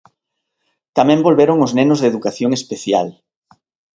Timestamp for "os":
1.65-1.71